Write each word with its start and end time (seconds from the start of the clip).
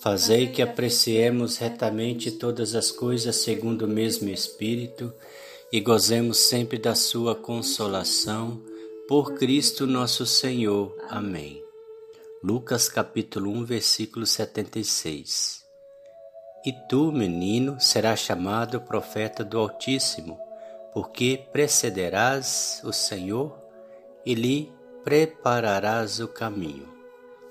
Fazei 0.00 0.46
que 0.46 0.62
apreciemos 0.62 1.56
retamente 1.56 2.30
todas 2.30 2.76
as 2.76 2.92
coisas 2.92 3.34
segundo 3.34 3.82
o 3.82 3.88
mesmo 3.88 4.28
Espírito 4.28 5.12
e 5.72 5.80
gozemos 5.80 6.38
sempre 6.38 6.78
da 6.78 6.94
Sua 6.94 7.34
consolação. 7.34 8.62
Por 9.08 9.34
Cristo 9.34 9.88
nosso 9.88 10.24
Senhor. 10.24 10.96
Amém. 11.08 11.64
Lucas 12.44 12.88
capítulo 12.88 13.50
1, 13.50 13.64
versículo 13.64 14.24
76. 14.24 15.64
E 16.64 16.72
tu, 16.88 17.10
menino, 17.10 17.80
serás 17.80 18.20
chamado 18.20 18.80
profeta 18.80 19.42
do 19.42 19.58
Altíssimo, 19.58 20.38
porque 20.92 21.44
precederás 21.50 22.80
o 22.84 22.92
Senhor 22.92 23.58
e 24.24 24.34
lhe 24.34 24.70
prepararás 25.02 26.20
o 26.20 26.28
caminho. 26.28 26.88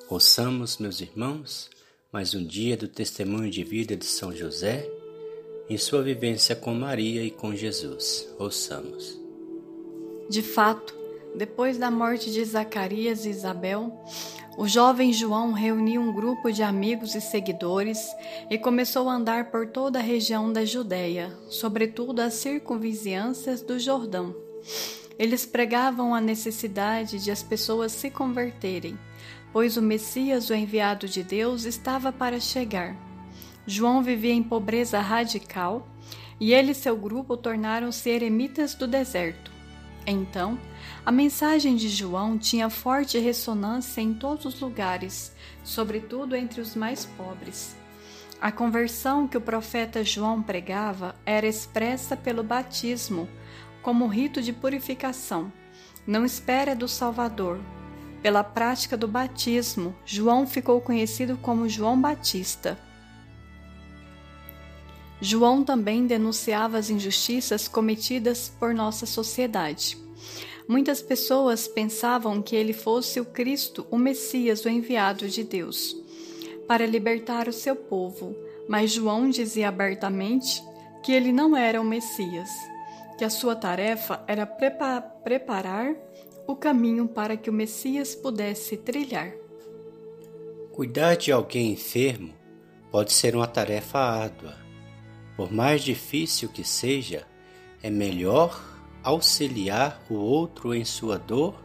Ouçamos, 0.09 0.77
meus 0.77 1.02
irmãos, 1.02 1.70
mais 2.11 2.34
um 2.34 2.45
dia 2.45 2.77
do 2.77 2.88
testemunho 2.88 3.52
de 3.52 3.63
vida 3.66 3.95
de 3.95 4.05
São 4.05 4.34
José 4.34 4.89
em 5.70 5.77
sua 5.77 6.02
vivência 6.02 6.55
com 6.55 6.73
Maria 6.73 7.21
e 7.21 7.30
com 7.30 7.53
Jesus. 7.53 8.33
Ouçamos. 8.39 9.19
De 10.30 10.41
fato, 10.41 10.95
depois 11.36 11.77
da 11.77 11.91
morte 11.91 12.31
de 12.31 12.44
Zacarias 12.45 13.25
e 13.25 13.30
Isabel, 13.30 13.94
o 14.58 14.67
jovem 14.69 15.11
João 15.11 15.52
reuniu 15.52 16.02
um 16.02 16.14
grupo 16.14 16.49
de 16.49 16.64
amigos 16.64 17.14
e 17.14 17.19
seguidores 17.19 17.99
e 18.49 18.58
começou 18.58 19.09
a 19.09 19.16
andar 19.16 19.52
por 19.52 19.67
toda 19.67 19.99
a 19.99 20.02
região 20.02 20.52
da 20.52 20.64
Judéia, 20.64 21.38
sobretudo 21.49 22.21
as 22.21 22.36
circunvizinhanças 22.36 23.61
do 23.61 23.77
Jordão. 23.77 24.33
Eles 25.19 25.45
pregavam 25.45 26.16
a 26.16 26.21
necessidade 26.21 27.21
de 27.21 27.31
as 27.31 27.44
pessoas 27.44 27.92
se 27.92 28.09
converterem 28.09 28.97
pois 29.52 29.78
o 29.78 29.81
Messias, 29.81 30.50
o 30.50 30.53
enviado 30.53 31.08
de 31.08 31.23
Deus, 31.23 31.66
estava 31.66 32.12
para 32.12 32.40
chegar. 32.40 32.95
João 33.66 34.02
vivia 34.02 34.34
em 34.34 34.44
pobreza 34.44 35.00
radical 35.00 35.88
e 36.39 36.54
ele 36.54 36.72
e 36.72 36.76
seu 36.76 36.95
grupo 36.95 37.36
tornaram-se 37.36 38.09
eremitas 38.09 38.76
do 38.76 38.88
deserto. 38.88 39.52
Então, 40.06 40.58
a 41.06 41.12
mensagem 41.12 41.76
de 41.76 41.89
João 41.89 42.38
tinha 42.38 42.70
forte 42.70 43.20
ressonância 43.20 44.00
em 44.00 44.14
todos 44.14 44.45
os 44.45 44.62
lugares, 44.62 45.34
sobretudo 45.64 46.36
entre 46.36 46.61
os 46.61 46.76
mais 46.76 47.06
pobres. 47.06 47.76
A 48.39 48.52
conversão 48.52 49.28
que 49.28 49.36
o 49.36 49.42
profeta 49.42 50.04
João 50.04 50.42
pregava 50.42 51.16
era 51.26 51.48
expressa 51.48 52.16
pelo 52.16 52.44
batismo, 52.44 53.28
como 53.82 54.08
rito 54.08 54.42
de 54.42 54.54
purificação. 54.54 55.52
Não 56.06 56.23
espera 56.23 56.76
do 56.76 56.88
Salvador, 56.88 57.59
pela 58.22 58.44
prática 58.44 58.98
do 58.98 59.08
batismo, 59.08 59.96
João 60.06 60.46
ficou 60.46 60.82
conhecido 60.82 61.38
como 61.38 61.70
João 61.70 62.00
Batista. 62.00 62.78
João 65.20 65.64
também 65.64 66.06
denunciava 66.06 66.78
as 66.78 66.90
injustiças 66.90 67.68
cometidas 67.68 68.52
por 68.60 68.73
nossa 68.73 69.06
sociedade. 69.06 69.98
Muitas 70.68 71.02
pessoas 71.02 71.68
pensavam 71.68 72.42
que 72.42 72.56
ele 72.56 72.73
fosse 72.73 73.20
o 73.20 73.26
Cristo, 73.26 73.88
o 73.89 73.98
Messias, 73.98 74.66
o 74.66 74.70
enviado 74.70 75.30
de 75.30 75.44
Deus, 75.44 75.95
para 76.67 76.86
libertar 76.86 77.48
o 77.48 77.54
seu 77.54 77.76
povo, 77.76 78.36
mas 78.67 78.92
João 78.92 79.30
dizia 79.30 79.70
abertamente 79.70 80.61
que 81.02 81.14
ele 81.14 81.32
não 81.32 81.56
era 81.56 81.80
o 81.80 81.86
Messias, 81.86 82.50
que 83.17 83.23
a 83.23 83.30
sua 83.30 83.56
tarefa 83.56 84.22
era 84.27 84.45
preparar 84.45 85.95
o 86.47 86.55
caminho 86.55 87.08
para 87.08 87.35
que 87.35 87.49
o 87.49 87.53
Messias 87.53 88.15
pudesse 88.15 88.77
trilhar. 88.77 89.33
Cuidar 90.71 91.15
de 91.15 91.31
alguém 91.31 91.73
enfermo 91.73 92.33
pode 92.89 93.11
ser 93.11 93.35
uma 93.35 93.47
tarefa 93.47 93.99
árdua. 93.99 94.55
Por 95.35 95.52
mais 95.52 95.83
difícil 95.83 96.47
que 96.49 96.63
seja, 96.63 97.27
é 97.83 97.89
melhor 97.89 98.63
auxiliar 99.03 100.02
o 100.09 100.15
outro 100.15 100.73
em 100.73 100.85
sua 100.85 101.17
dor 101.17 101.61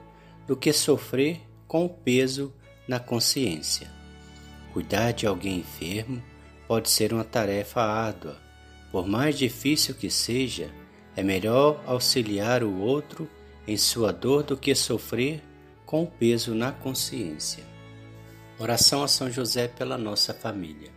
do 0.46 0.56
que 0.56 0.72
sofrer 0.72 1.40
com 1.68 1.86
o 1.86 1.88
peso 1.88 2.52
na 2.86 2.98
consciência. 2.98 3.90
Cuidar 4.72 5.12
de 5.12 5.26
alguém 5.26 5.58
enfermo 5.58 6.22
pode 6.66 6.90
ser 6.90 7.12
uma 7.12 7.24
tarefa 7.24 7.80
árdua. 7.80 8.36
Por 8.90 9.06
mais 9.06 9.38
difícil 9.38 9.94
que 9.94 10.10
seja, 10.10 10.70
é 11.14 11.22
melhor 11.22 11.82
auxiliar 11.86 12.64
o 12.64 12.78
outro 12.80 13.28
em 13.66 13.76
sua 13.76 14.12
dor 14.12 14.42
do 14.42 14.56
que 14.56 14.74
sofrer 14.74 15.42
com 15.86 16.02
o 16.02 16.06
peso 16.06 16.54
na 16.54 16.72
consciência. 16.72 17.64
Oração 18.58 19.02
a 19.02 19.08
São 19.08 19.30
José 19.30 19.68
pela 19.68 19.96
nossa 19.96 20.34
família. 20.34 20.90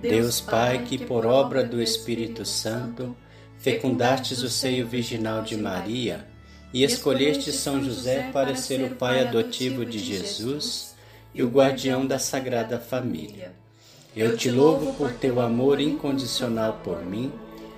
Deus 0.00 0.40
Pai, 0.40 0.84
que 0.84 0.98
por 0.98 1.26
obra 1.26 1.64
do 1.64 1.80
Espírito 1.80 2.44
Santo 2.44 3.16
fecundastes 3.58 4.42
o 4.42 4.48
seio 4.48 4.86
virginal 4.86 5.42
de 5.42 5.56
Maria 5.56 6.26
e 6.72 6.84
escolheste 6.84 7.52
São 7.52 7.82
José 7.82 8.30
para 8.32 8.56
ser 8.56 8.82
o 8.84 8.96
pai 8.96 9.20
adotivo 9.26 9.84
de 9.84 9.98
Jesus 9.98 10.94
e 11.34 11.42
o 11.42 11.48
guardião 11.48 12.06
da 12.06 12.18
Sagrada 12.18 12.78
Família. 12.78 13.52
Eu 14.14 14.36
te 14.36 14.50
louvo 14.50 14.92
por 14.94 15.12
teu 15.12 15.40
amor 15.40 15.80
incondicional 15.80 16.80
por 16.84 17.04
mim, 17.04 17.32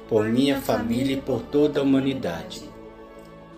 por 0.08 0.28
minha 0.28 0.60
família 0.60 1.16
e 1.16 1.20
por 1.20 1.40
toda 1.42 1.80
a 1.80 1.82
humanidade 1.82 2.75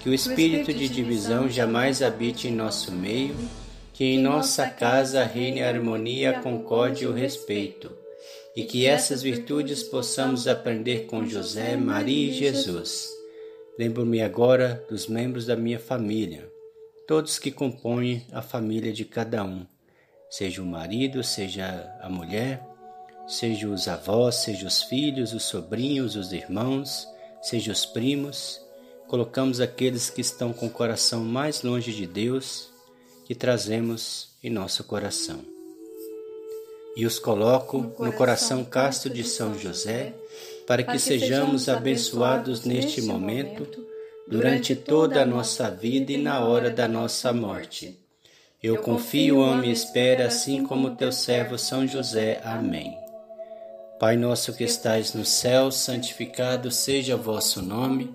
que 0.00 0.08
o 0.08 0.14
espírito 0.14 0.72
de 0.72 0.88
divisão 0.88 1.48
jamais 1.48 2.00
habite 2.00 2.48
em 2.48 2.52
nosso 2.52 2.90
meio, 2.90 3.36
que 3.92 4.02
em 4.04 4.18
nossa 4.18 4.66
casa 4.66 5.22
reine 5.24 5.62
a 5.62 5.68
harmonia, 5.68 6.30
a 6.30 6.42
concórdia 6.42 7.04
e 7.04 7.06
o 7.06 7.12
respeito, 7.12 7.92
e 8.56 8.64
que 8.64 8.86
essas 8.86 9.22
virtudes 9.22 9.82
possamos 9.82 10.48
aprender 10.48 11.04
com 11.04 11.26
José, 11.26 11.76
Maria 11.76 12.30
e 12.30 12.32
Jesus. 12.32 13.10
Lembro-me 13.78 14.22
agora 14.22 14.82
dos 14.88 15.06
membros 15.06 15.44
da 15.44 15.54
minha 15.54 15.78
família, 15.78 16.50
todos 17.06 17.38
que 17.38 17.50
compõem 17.50 18.26
a 18.32 18.40
família 18.40 18.94
de 18.94 19.04
cada 19.04 19.44
um, 19.44 19.66
seja 20.30 20.62
o 20.62 20.66
marido, 20.66 21.22
seja 21.22 21.94
a 22.00 22.08
mulher, 22.08 22.66
seja 23.28 23.68
os 23.68 23.86
avós, 23.86 24.36
seja 24.36 24.66
os 24.66 24.82
filhos, 24.82 25.34
os 25.34 25.42
sobrinhos, 25.42 26.16
os 26.16 26.32
irmãos, 26.32 27.06
seja 27.42 27.70
os 27.70 27.84
primos 27.84 28.69
colocamos 29.10 29.60
aqueles 29.60 30.08
que 30.08 30.20
estão 30.20 30.52
com 30.52 30.66
o 30.66 30.70
coração 30.70 31.24
mais 31.24 31.62
longe 31.62 31.92
de 31.92 32.06
Deus, 32.06 32.70
que 33.26 33.34
trazemos 33.34 34.28
em 34.40 34.48
nosso 34.48 34.84
coração. 34.84 35.40
E 36.96 37.04
os 37.04 37.18
coloco 37.18 37.78
no 37.78 37.88
coração, 37.90 38.06
no 38.06 38.12
coração 38.12 38.64
casto 38.64 39.10
de 39.10 39.24
São 39.24 39.58
José, 39.58 40.14
para 40.64 40.84
que 40.84 40.96
sejamos 40.96 41.68
abençoados 41.68 42.64
neste 42.64 43.02
momento, 43.02 43.66
durante 44.28 44.76
toda 44.76 45.22
a 45.22 45.26
nossa 45.26 45.68
vida 45.68 46.12
e 46.12 46.16
na 46.16 46.44
hora 46.44 46.70
da 46.70 46.86
nossa 46.86 47.32
morte. 47.32 47.98
Eu 48.62 48.76
confio, 48.76 49.42
amo 49.42 49.64
e 49.64 49.72
espero, 49.72 50.22
assim 50.22 50.62
como 50.62 50.94
teu 50.94 51.10
servo 51.10 51.58
São 51.58 51.84
José. 51.84 52.40
Amém. 52.44 52.96
Pai 53.98 54.16
nosso 54.16 54.52
que 54.52 54.62
estais 54.62 55.14
no 55.14 55.24
céu, 55.24 55.72
santificado 55.72 56.70
seja 56.70 57.16
o 57.16 57.18
vosso 57.18 57.60
nome. 57.60 58.14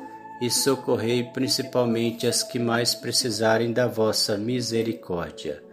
e 0.41 0.49
socorrei 0.49 1.23
principalmente 1.23 2.25
as 2.25 2.41
que 2.41 2.57
mais 2.57 2.95
precisarem 2.95 3.71
da 3.71 3.85
vossa 3.85 4.39
misericórdia. 4.39 5.63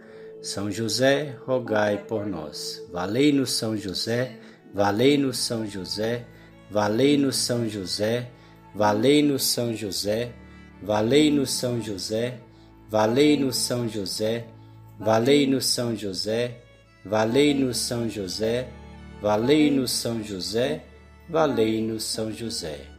São 0.41 0.71
José, 0.71 1.35
rogai 1.45 2.05
por 2.07 2.27
nós. 2.27 2.79
Valei-nos 2.93 3.51
São 3.51 3.75
José, 3.75 4.37
valei-nos 4.71 5.39
São 5.39 5.65
José, 5.65 6.23
valei-nos 6.69 7.35
São 7.35 7.67
José, 7.67 8.29
valei-nos 8.75 9.43
São 9.43 9.75
José, 9.75 10.31
valei-nos 10.83 11.49
São 11.49 11.81
José, 11.81 12.39
valei-nos 12.89 13.57
São 13.57 13.89
José, 13.89 14.45
valei-nos 14.99 15.65
São 15.65 15.97
José, 15.97 16.61
valei-nos 17.03 17.77
São 17.77 18.07
José, 18.07 18.69
valei-nos 19.19 19.91
São 19.91 20.23
José, 20.23 20.83
valei-nos 21.27 22.03
São 22.03 22.31
José. 22.31 22.98